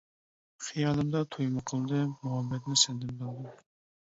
خىيالىمدا 0.67 1.21
تويمۇ 1.35 1.63
قىلدىم، 1.73 2.17
مۇھەببەتنى 2.25 2.81
سەندىن 2.87 3.15
بىلدىم. 3.23 3.63